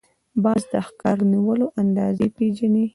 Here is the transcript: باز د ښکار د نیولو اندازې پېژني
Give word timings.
باز 0.43 0.61
د 0.71 0.73
ښکار 0.87 1.17
د 1.21 1.29
نیولو 1.33 1.67
اندازې 1.81 2.25
پېژني 2.35 2.85